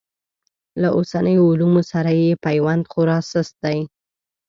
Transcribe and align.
له 0.81 0.89
اوسنیو 0.97 1.45
علومو 1.51 1.81
سره 1.91 2.09
یې 2.21 2.29
پیوند 2.45 2.83
خورا 2.91 3.17
سست 3.31 3.55
دی. 3.63 3.79